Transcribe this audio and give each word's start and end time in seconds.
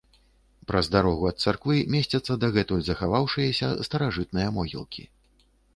Праз 0.71 0.85
дарогу 0.95 1.27
ад 1.31 1.37
царквы 1.43 1.75
месцяцца 1.97 2.39
дагэтуль 2.47 2.83
захаваўшыяся 2.91 3.73
старажытныя 3.91 4.47
могілкі. 4.59 5.03